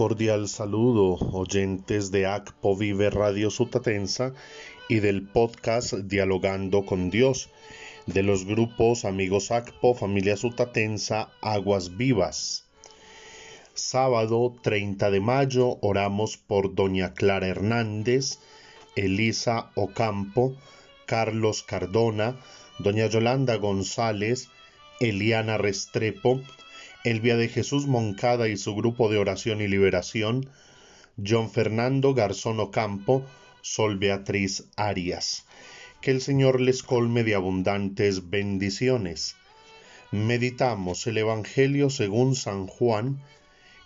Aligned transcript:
cordial 0.00 0.48
saludo, 0.48 1.18
oyentes 1.32 2.10
de 2.10 2.24
ACPO 2.24 2.74
Vive 2.74 3.10
Radio 3.10 3.50
Sutatensa 3.50 4.32
y 4.88 5.00
del 5.00 5.28
podcast 5.28 5.92
Dialogando 5.92 6.86
con 6.86 7.10
Dios, 7.10 7.50
de 8.06 8.22
los 8.22 8.46
grupos 8.46 9.04
Amigos 9.04 9.50
ACPO, 9.50 9.94
Familia 9.94 10.38
Sutatensa, 10.38 11.28
Aguas 11.42 11.98
Vivas. 11.98 12.64
Sábado 13.74 14.54
30 14.62 15.10
de 15.10 15.20
mayo 15.20 15.76
oramos 15.82 16.38
por 16.38 16.74
Doña 16.74 17.12
Clara 17.12 17.48
Hernández, 17.48 18.38
Elisa 18.96 19.70
Ocampo, 19.74 20.56
Carlos 21.04 21.62
Cardona, 21.62 22.40
Doña 22.78 23.06
Yolanda 23.08 23.56
González, 23.56 24.48
Eliana 24.98 25.58
Restrepo, 25.58 26.40
Elvia 27.04 27.36
de 27.36 27.48
Jesús 27.48 27.86
Moncada 27.86 28.48
y 28.48 28.56
su 28.56 28.74
grupo 28.74 29.08
de 29.08 29.16
oración 29.16 29.62
y 29.62 29.68
liberación, 29.68 30.50
John 31.24 31.50
Fernando 31.50 32.12
Garzón 32.12 32.60
Ocampo, 32.60 33.24
Sol 33.62 33.96
Beatriz 33.96 34.64
Arias. 34.76 35.46
Que 36.02 36.10
el 36.10 36.20
Señor 36.20 36.60
les 36.60 36.82
colme 36.82 37.24
de 37.24 37.34
abundantes 37.34 38.28
bendiciones. 38.30 39.36
Meditamos 40.12 41.06
el 41.06 41.18
Evangelio 41.18 41.88
según 41.88 42.34
San 42.34 42.66
Juan 42.66 43.22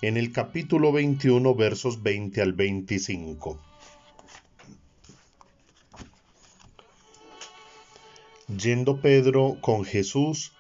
en 0.03 0.17
el 0.17 0.33
capítulo 0.33 0.91
21 0.91 1.55
versos 1.55 2.03
20 2.03 2.41
al 2.43 2.53
25. 2.53 3.61
Yendo 8.49 9.01
Pedro 9.01 9.57
con 9.61 9.85
Jesús, 9.85 10.53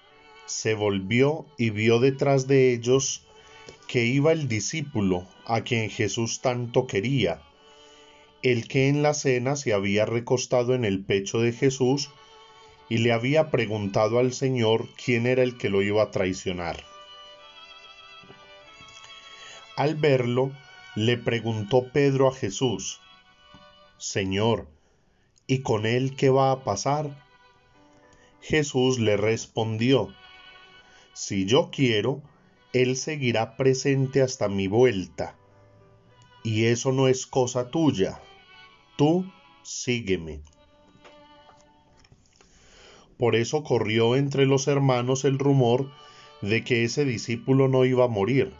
se 0.46 0.74
volvió 0.74 1.46
y 1.56 1.70
vio 1.70 1.98
detrás 2.00 2.46
de 2.46 2.72
ellos 2.72 3.22
que 3.86 4.04
iba 4.04 4.32
el 4.32 4.48
discípulo 4.48 5.26
a 5.46 5.62
quien 5.62 5.90
Jesús 5.90 6.40
tanto 6.40 6.86
quería, 6.86 7.42
el 8.42 8.68
que 8.68 8.88
en 8.88 9.02
la 9.02 9.14
cena 9.14 9.56
se 9.56 9.72
había 9.72 10.04
recostado 10.06 10.74
en 10.74 10.84
el 10.84 11.04
pecho 11.04 11.40
de 11.40 11.52
Jesús 11.52 12.10
y 12.88 12.98
le 12.98 13.12
había 13.12 13.50
preguntado 13.50 14.18
al 14.18 14.32
Señor 14.32 14.88
quién 15.02 15.26
era 15.26 15.42
el 15.42 15.56
que 15.56 15.70
lo 15.70 15.82
iba 15.82 16.02
a 16.02 16.10
traicionar. 16.10 16.84
Al 19.76 19.96
verlo, 19.96 20.52
le 20.94 21.16
preguntó 21.16 21.90
Pedro 21.92 22.28
a 22.28 22.34
Jesús, 22.34 23.00
Señor, 23.98 24.68
¿y 25.46 25.60
con 25.60 25.86
él 25.86 26.14
qué 26.14 26.30
va 26.30 26.52
a 26.52 26.62
pasar? 26.62 27.10
Jesús 28.40 28.98
le 28.98 29.16
respondió, 29.16 30.14
si 31.14 31.46
yo 31.46 31.70
quiero, 31.70 32.22
Él 32.72 32.96
seguirá 32.96 33.56
presente 33.56 34.20
hasta 34.20 34.48
mi 34.48 34.66
vuelta. 34.66 35.36
Y 36.42 36.64
eso 36.64 36.90
no 36.90 37.08
es 37.08 37.26
cosa 37.26 37.70
tuya. 37.70 38.20
Tú 38.96 39.24
sígueme. 39.62 40.40
Por 43.16 43.36
eso 43.36 43.62
corrió 43.62 44.16
entre 44.16 44.44
los 44.44 44.66
hermanos 44.66 45.24
el 45.24 45.38
rumor 45.38 45.90
de 46.42 46.64
que 46.64 46.82
ese 46.82 47.04
discípulo 47.04 47.68
no 47.68 47.84
iba 47.84 48.04
a 48.04 48.08
morir. 48.08 48.52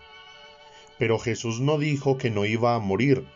Pero 0.96 1.18
Jesús 1.18 1.60
no 1.60 1.76
dijo 1.76 2.18
que 2.18 2.30
no 2.30 2.44
iba 2.44 2.76
a 2.76 2.78
morir. 2.78 3.26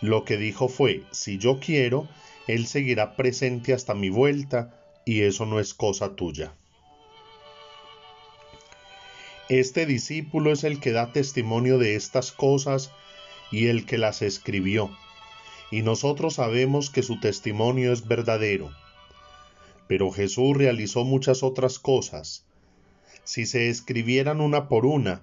Lo 0.00 0.24
que 0.24 0.36
dijo 0.36 0.68
fue, 0.68 1.04
si 1.12 1.38
yo 1.38 1.60
quiero, 1.60 2.08
Él 2.48 2.66
seguirá 2.66 3.14
presente 3.14 3.72
hasta 3.72 3.94
mi 3.94 4.10
vuelta, 4.10 4.76
y 5.04 5.22
eso 5.22 5.46
no 5.46 5.60
es 5.60 5.72
cosa 5.72 6.16
tuya. 6.16 6.54
Este 9.50 9.84
discípulo 9.84 10.52
es 10.52 10.62
el 10.62 10.78
que 10.78 10.92
da 10.92 11.10
testimonio 11.10 11.78
de 11.78 11.96
estas 11.96 12.30
cosas 12.30 12.92
y 13.50 13.66
el 13.66 13.84
que 13.84 13.98
las 13.98 14.22
escribió, 14.22 14.96
y 15.72 15.82
nosotros 15.82 16.34
sabemos 16.34 16.88
que 16.88 17.02
su 17.02 17.18
testimonio 17.18 17.92
es 17.92 18.06
verdadero. 18.06 18.70
Pero 19.88 20.12
Jesús 20.12 20.56
realizó 20.56 21.02
muchas 21.02 21.42
otras 21.42 21.80
cosas. 21.80 22.44
Si 23.24 23.44
se 23.44 23.68
escribieran 23.68 24.40
una 24.40 24.68
por 24.68 24.86
una, 24.86 25.22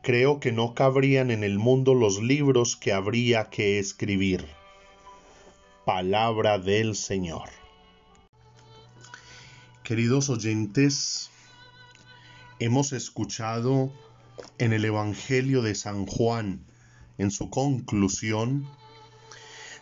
creo 0.00 0.38
que 0.38 0.52
no 0.52 0.72
cabrían 0.74 1.32
en 1.32 1.42
el 1.42 1.58
mundo 1.58 1.94
los 1.94 2.22
libros 2.22 2.76
que 2.76 2.92
habría 2.92 3.50
que 3.50 3.80
escribir. 3.80 4.46
Palabra 5.84 6.60
del 6.60 6.94
Señor. 6.94 7.48
Queridos 9.82 10.30
oyentes, 10.30 11.32
hemos 12.58 12.92
escuchado 12.92 13.92
en 14.58 14.72
el 14.72 14.84
Evangelio 14.84 15.62
de 15.62 15.74
San 15.74 16.06
Juan, 16.06 16.64
en 17.18 17.30
su 17.30 17.50
conclusión, 17.50 18.66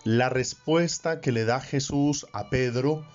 la 0.05 0.29
respuesta 0.29 1.21
que 1.21 1.33
le 1.33 1.45
da 1.45 1.61
Jesús 1.61 2.27
a 2.33 2.51
Pedro 2.51 3.07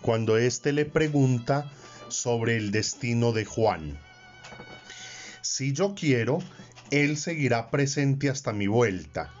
cuando 0.00 0.36
éste 0.36 0.72
le 0.72 0.84
pregunta 0.84 1.70
sobre 2.08 2.56
el 2.56 2.70
destino 2.70 3.32
de 3.32 3.44
Juan. 3.44 3.98
Si 5.40 5.72
yo 5.72 5.94
quiero, 5.94 6.38
Él 6.90 7.16
seguirá 7.16 7.70
presente 7.70 8.28
hasta 8.28 8.52
mi 8.52 8.66
vuelta, 8.66 9.32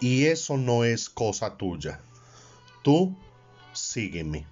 y 0.00 0.24
eso 0.24 0.56
no 0.56 0.84
es 0.84 1.08
cosa 1.08 1.56
tuya. 1.56 2.00
Tú 2.82 3.16
sígueme. 3.72 4.51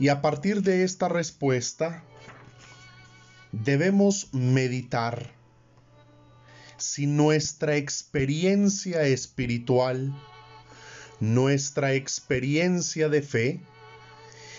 Y 0.00 0.08
a 0.08 0.22
partir 0.22 0.62
de 0.62 0.82
esta 0.82 1.10
respuesta, 1.10 2.02
debemos 3.52 4.32
meditar 4.32 5.30
si 6.78 7.06
nuestra 7.06 7.76
experiencia 7.76 9.02
espiritual, 9.02 10.18
nuestra 11.20 11.92
experiencia 11.92 13.10
de 13.10 13.20
fe, 13.20 13.60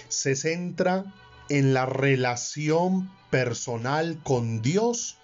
se 0.10 0.36
centra 0.36 1.12
en 1.50 1.74
la 1.74 1.88
relación 1.88 3.12
personal 3.32 4.20
con 4.22 4.62
Dios 4.62 5.18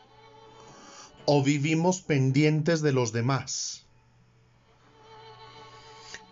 o 1.25 1.43
vivimos 1.43 2.01
pendientes 2.01 2.81
de 2.81 2.91
los 2.91 3.13
demás. 3.13 3.85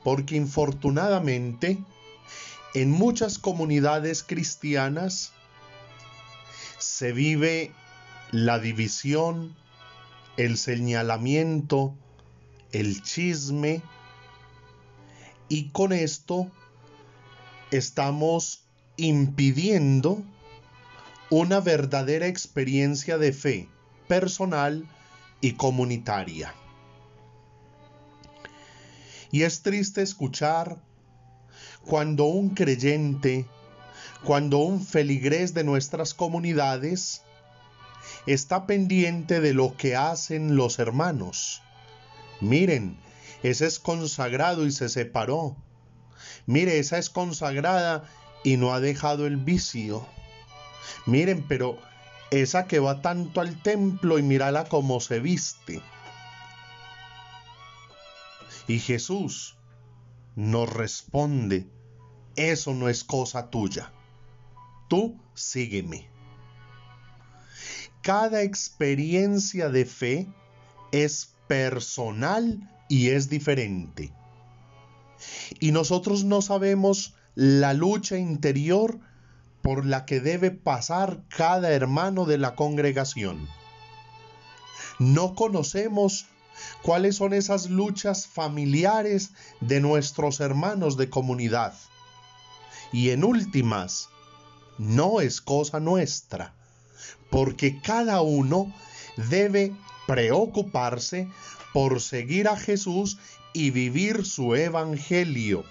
Porque 0.04 0.36
infortunadamente, 0.36 1.84
en 2.76 2.92
muchas 2.92 3.40
comunidades 3.40 4.22
cristianas 4.22 5.32
se 6.78 7.14
vive 7.14 7.72
la 8.32 8.60
división, 8.60 9.56
el 10.36 10.58
señalamiento, 10.58 11.96
el 12.74 13.02
chisme, 13.02 13.82
y 15.48 15.70
con 15.70 15.94
esto 15.94 16.52
estamos 17.72 18.66
impidiendo 18.98 20.22
una 21.30 21.62
verdadera 21.62 22.28
experiencia 22.28 23.18
de 23.18 23.32
fe 23.32 23.70
personal 24.10 24.86
y 25.40 25.54
comunitaria. 25.54 26.54
Y 29.32 29.44
es 29.44 29.62
triste 29.62 30.02
escuchar 30.02 30.78
cuando 31.86 32.26
un 32.26 32.50
creyente, 32.50 33.46
cuando 34.24 34.60
un 34.60 34.84
feligrés 34.84 35.54
de 35.54 35.64
nuestras 35.64 36.14
comunidades 36.14 37.22
está 38.26 38.66
pendiente 38.66 39.40
de 39.40 39.54
lo 39.54 39.78
que 39.78 39.96
hacen 39.96 40.56
los 40.56 40.80
hermanos. 40.80 41.62
Miren, 42.42 42.98
ese 43.44 43.68
es 43.68 43.80
consagrado 43.80 44.66
y 44.66 44.72
se 44.72 44.90
separó. 44.90 45.56
Mire, 46.48 46.80
esa 46.80 46.98
es 46.98 47.10
consagrada 47.10 48.04
y 48.44 48.58
no 48.58 48.74
ha 48.74 48.80
dejado 48.80 49.28
el 49.28 49.38
vicio. 49.38 50.08
Miren, 51.06 51.46
pero 51.48 51.78
esa 52.32 52.66
que 52.66 52.80
va 52.80 53.02
tanto 53.02 53.42
al 53.42 53.62
templo 53.62 54.18
y 54.18 54.24
mírala 54.24 54.66
cómo 54.66 55.00
se 55.00 55.20
viste. 55.20 55.82
Y 58.68 58.80
Jesús 58.80 59.58
nos 60.36 60.72
responde, 60.72 61.68
eso 62.36 62.74
no 62.74 62.90
es 62.90 63.04
cosa 63.04 63.50
tuya. 63.50 63.92
Tú 64.88 65.20
sígueme. 65.34 66.08
Cada 68.02 68.44
experiencia 68.44 69.70
de 69.70 69.86
fe 69.86 70.28
es 70.92 71.36
personal 71.48 72.70
y 72.88 73.10
es 73.10 73.30
diferente. 73.30 74.14
Y 75.60 75.72
nosotros 75.72 76.24
no 76.24 76.42
sabemos 76.42 77.16
la 77.34 77.74
lucha 77.74 78.18
interior 78.18 79.00
por 79.62 79.86
la 79.86 80.06
que 80.06 80.20
debe 80.20 80.52
pasar 80.52 81.24
cada 81.28 81.72
hermano 81.72 82.26
de 82.26 82.38
la 82.38 82.56
congregación. 82.56 83.48
No 85.00 85.34
conocemos 85.34 86.28
cuáles 86.84 87.16
son 87.16 87.34
esas 87.34 87.70
luchas 87.70 88.28
familiares 88.28 89.32
de 89.62 89.82
nuestros 89.82 90.40
hermanos 90.40 90.98
de 90.98 91.10
comunidad. 91.10 91.74
Y 92.92 93.10
en 93.10 93.24
últimas, 93.24 94.10
no 94.78 95.22
es 95.22 95.42
cosa 95.42 95.80
nuestra, 95.80 96.54
porque 97.30 97.82
cada 97.82 98.22
uno 98.22 98.74
debe 99.30 99.74
preocuparse 100.08 101.28
por 101.74 102.02
seguir 102.02 102.48
a 102.48 102.58
Jesús 102.58 103.18
y 103.54 103.72
vivir 103.72 104.26
su 104.26 104.56
evangelio. 104.56 105.64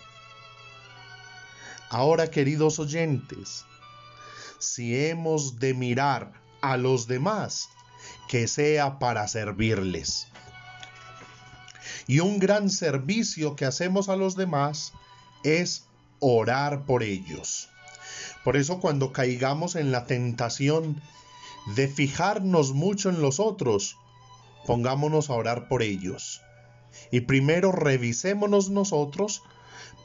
Ahora, 1.91 2.31
queridos 2.31 2.79
oyentes, 2.79 3.65
si 4.59 5.07
hemos 5.07 5.59
de 5.59 5.75
mirar 5.75 6.33
a 6.61 6.77
los 6.77 7.07
demás, 7.07 7.69
que 8.29 8.49
sea 8.49 8.99
para 8.99 9.29
servirles. 9.29 10.29
Y 12.07 12.21
un 12.21 12.39
gran 12.39 12.71
servicio 12.71 13.57
que 13.57 13.65
hacemos 13.65 14.09
a 14.09 14.17
los 14.17 14.37
demás 14.37 14.93
es 15.43 15.85
orar 16.27 16.87
por 16.87 17.03
ellos. 17.03 17.69
Por 18.45 18.57
eso 18.57 18.81
cuando 18.81 19.13
caigamos 19.13 19.77
en 19.77 19.93
la 19.93 20.07
tentación 20.07 21.03
de 21.77 21.87
fijarnos 21.87 22.73
mucho 22.73 23.11
en 23.11 23.21
los 23.21 23.41
otros, 23.41 23.99
pongámonos 24.67 25.29
a 25.29 25.35
orar 25.35 25.69
por 25.69 25.83
ellos. 25.83 26.41
Y 27.11 27.21
primero 27.21 27.73
revisémonos 27.73 28.71
nosotros 28.71 29.43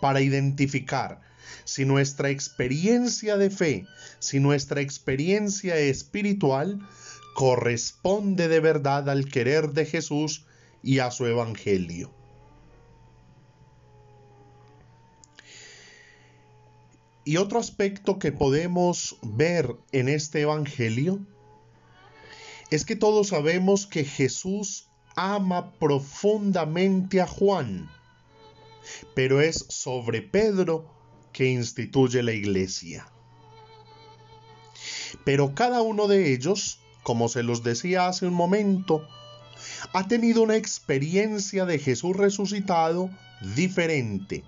para 0.01 0.19
identificar 0.19 1.21
si 1.63 1.85
nuestra 1.85 2.29
experiencia 2.29 3.37
de 3.37 3.49
fe, 3.49 3.85
si 4.19 4.41
nuestra 4.41 4.81
experiencia 4.81 5.77
espiritual 5.77 6.85
corresponde 7.33 8.49
de 8.49 8.59
verdad 8.59 9.09
al 9.09 9.25
querer 9.25 9.69
de 9.69 9.85
Jesús 9.85 10.45
y 10.83 10.99
a 10.99 11.11
su 11.11 11.27
evangelio. 11.27 12.18
Y 17.29 17.37
otro 17.37 17.59
aspecto 17.59 18.17
que 18.17 18.31
podemos 18.31 19.17
ver 19.21 19.75
en 19.91 20.09
este 20.09 20.41
Evangelio 20.41 21.19
es 22.71 22.85
que 22.85 22.95
todos 22.95 23.27
sabemos 23.27 23.85
que 23.85 24.03
Jesús 24.03 24.89
ama 25.15 25.73
profundamente 25.73 27.21
a 27.21 27.27
Juan, 27.27 27.87
pero 29.13 29.41
es 29.41 29.63
sobre 29.69 30.23
Pedro 30.23 30.91
que 31.31 31.51
instituye 31.51 32.23
la 32.23 32.31
iglesia. 32.31 33.07
Pero 35.23 35.53
cada 35.53 35.83
uno 35.83 36.07
de 36.07 36.33
ellos, 36.33 36.79
como 37.03 37.29
se 37.29 37.43
los 37.43 37.61
decía 37.61 38.07
hace 38.07 38.25
un 38.25 38.33
momento, 38.33 39.07
ha 39.93 40.07
tenido 40.07 40.41
una 40.41 40.55
experiencia 40.55 41.67
de 41.67 41.77
Jesús 41.77 42.17
resucitado 42.17 43.11
diferente. 43.55 44.43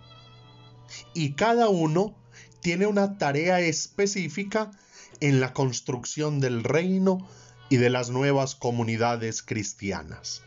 Y 1.14 1.34
cada 1.34 1.70
uno 1.70 2.16
tiene 2.62 2.88
una 2.88 3.18
tarea 3.18 3.60
específica 3.60 4.72
en 5.20 5.40
la 5.40 5.54
construcción 5.54 6.40
del 6.40 6.64
reino 6.64 7.28
y 7.70 7.78
de 7.78 7.90
las 7.90 8.10
nuevas 8.10 8.56
comunidades 8.56 9.42
cristianas. 9.42 10.44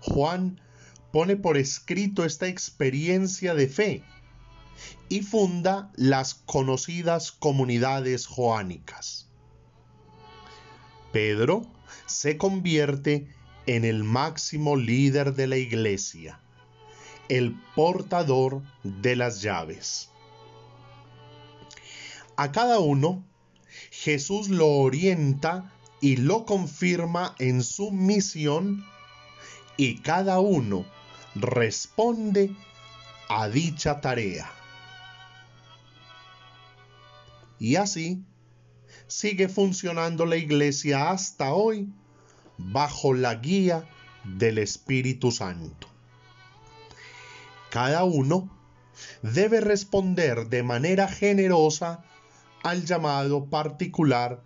Juan 0.00 0.60
pone 1.12 1.36
por 1.36 1.56
escrito 1.56 2.24
esta 2.24 2.46
experiencia 2.46 3.54
de 3.54 3.68
fe 3.68 4.04
y 5.08 5.20
funda 5.22 5.90
las 5.96 6.34
conocidas 6.34 7.32
comunidades 7.32 8.26
joánicas. 8.26 9.28
Pedro 11.12 11.66
se 12.06 12.36
convierte 12.36 13.28
en 13.66 13.84
el 13.84 14.04
máximo 14.04 14.76
líder 14.76 15.34
de 15.34 15.46
la 15.46 15.56
iglesia, 15.56 16.40
el 17.28 17.60
portador 17.74 18.62
de 18.82 19.16
las 19.16 19.42
llaves. 19.42 20.10
A 22.40 22.52
cada 22.52 22.78
uno, 22.78 23.22
Jesús 23.90 24.48
lo 24.48 24.66
orienta 24.66 25.74
y 26.00 26.16
lo 26.16 26.46
confirma 26.46 27.34
en 27.38 27.62
su 27.62 27.90
misión 27.90 28.82
y 29.76 29.98
cada 29.98 30.40
uno 30.40 30.86
responde 31.34 32.56
a 33.28 33.50
dicha 33.50 34.00
tarea. 34.00 34.50
Y 37.58 37.76
así 37.76 38.24
sigue 39.06 39.50
funcionando 39.50 40.24
la 40.24 40.36
iglesia 40.36 41.10
hasta 41.10 41.52
hoy 41.52 41.92
bajo 42.56 43.12
la 43.12 43.34
guía 43.34 43.86
del 44.24 44.56
Espíritu 44.56 45.30
Santo. 45.30 45.88
Cada 47.68 48.04
uno 48.04 48.48
debe 49.20 49.60
responder 49.60 50.48
de 50.48 50.62
manera 50.62 51.06
generosa 51.06 52.06
al 52.62 52.84
llamado 52.84 53.46
particular 53.46 54.42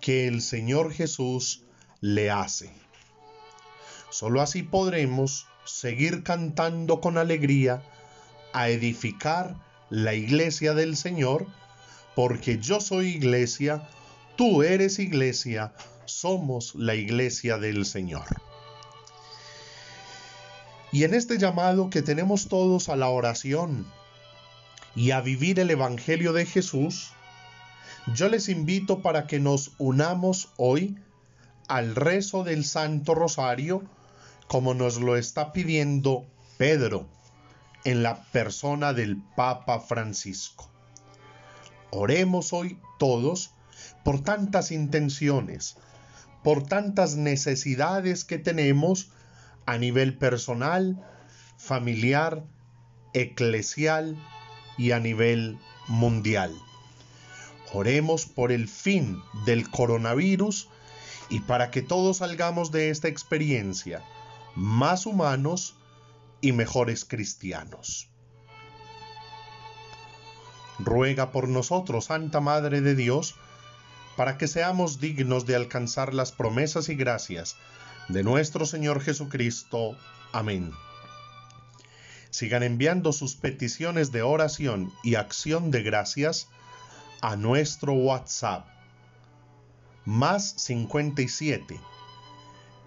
que 0.00 0.26
el 0.26 0.42
Señor 0.42 0.92
Jesús 0.92 1.64
le 2.00 2.30
hace. 2.30 2.70
Solo 4.10 4.40
así 4.40 4.62
podremos 4.62 5.46
seguir 5.64 6.22
cantando 6.22 7.00
con 7.00 7.18
alegría 7.18 7.82
a 8.52 8.68
edificar 8.68 9.56
la 9.88 10.14
iglesia 10.14 10.74
del 10.74 10.96
Señor, 10.96 11.46
porque 12.14 12.58
yo 12.58 12.80
soy 12.80 13.08
iglesia, 13.08 13.88
tú 14.36 14.62
eres 14.62 14.98
iglesia, 14.98 15.72
somos 16.06 16.74
la 16.74 16.94
iglesia 16.94 17.58
del 17.58 17.84
Señor. 17.86 18.26
Y 20.92 21.04
en 21.04 21.14
este 21.14 21.38
llamado 21.38 21.88
que 21.88 22.02
tenemos 22.02 22.48
todos 22.48 22.88
a 22.88 22.96
la 22.96 23.08
oración 23.08 23.86
y 24.96 25.12
a 25.12 25.20
vivir 25.20 25.60
el 25.60 25.70
Evangelio 25.70 26.32
de 26.32 26.46
Jesús, 26.46 27.12
yo 28.06 28.28
les 28.28 28.48
invito 28.48 29.02
para 29.02 29.26
que 29.26 29.40
nos 29.40 29.72
unamos 29.78 30.52
hoy 30.56 30.96
al 31.68 31.94
rezo 31.94 32.44
del 32.44 32.64
Santo 32.64 33.14
Rosario, 33.14 33.82
como 34.48 34.74
nos 34.74 35.00
lo 35.00 35.16
está 35.16 35.52
pidiendo 35.52 36.26
Pedro 36.56 37.06
en 37.84 38.02
la 38.02 38.22
persona 38.24 38.92
del 38.92 39.16
Papa 39.36 39.80
Francisco. 39.80 40.68
Oremos 41.90 42.52
hoy 42.52 42.78
todos 42.98 43.52
por 44.04 44.22
tantas 44.22 44.70
intenciones, 44.70 45.76
por 46.42 46.66
tantas 46.66 47.16
necesidades 47.16 48.24
que 48.24 48.38
tenemos 48.38 49.10
a 49.66 49.78
nivel 49.78 50.16
personal, 50.16 51.00
familiar, 51.56 52.44
eclesial 53.12 54.16
y 54.78 54.92
a 54.92 55.00
nivel 55.00 55.58
mundial. 55.86 56.54
Oremos 57.72 58.26
por 58.26 58.52
el 58.52 58.68
fin 58.68 59.22
del 59.44 59.70
coronavirus 59.70 60.68
y 61.28 61.40
para 61.40 61.70
que 61.70 61.82
todos 61.82 62.18
salgamos 62.18 62.72
de 62.72 62.90
esta 62.90 63.08
experiencia 63.08 64.02
más 64.56 65.06
humanos 65.06 65.76
y 66.40 66.52
mejores 66.52 67.04
cristianos. 67.04 68.08
Ruega 70.78 71.30
por 71.30 71.48
nosotros, 71.48 72.06
Santa 72.06 72.40
Madre 72.40 72.80
de 72.80 72.94
Dios, 72.94 73.36
para 74.16 74.38
que 74.38 74.48
seamos 74.48 75.00
dignos 75.00 75.46
de 75.46 75.54
alcanzar 75.54 76.14
las 76.14 76.32
promesas 76.32 76.88
y 76.88 76.94
gracias 76.94 77.56
de 78.08 78.22
nuestro 78.22 78.66
Señor 78.66 79.00
Jesucristo. 79.00 79.96
Amén. 80.32 80.72
Sigan 82.30 82.62
enviando 82.62 83.12
sus 83.12 83.34
peticiones 83.34 84.10
de 84.12 84.22
oración 84.22 84.92
y 85.02 85.14
acción 85.14 85.70
de 85.70 85.82
gracias 85.82 86.48
a 87.20 87.36
nuestro 87.36 87.92
WhatsApp 87.92 88.66
más 90.04 90.54
57 90.56 91.80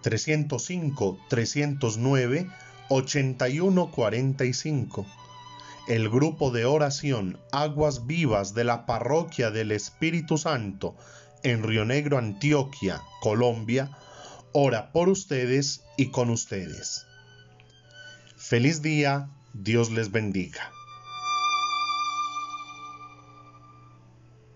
305 0.02 1.18
309 1.30 2.50
8145. 2.90 5.06
El 5.88 6.10
grupo 6.10 6.52
de 6.52 6.66
oración 6.66 7.40
Aguas 7.52 8.06
Vivas 8.06 8.54
de 8.54 8.64
la 8.64 8.86
Parroquia 8.86 9.52
del 9.52 9.72
Espíritu 9.72 10.38
Santo 10.38 10.96
en 11.44 11.64
Río 11.64 11.86
Negro, 11.86 12.18
Antioquia, 12.18 13.02
Colombia, 13.22 13.98
ora 14.54 14.92
por 14.92 15.10
ustedes 15.10 15.84
y 15.98 16.12
con 16.12 16.30
ustedes. 16.30 17.06
Feliz 18.38 18.82
día, 18.82 19.30
Dios 19.54 19.92
les 19.92 20.12
bendiga. 20.12 20.72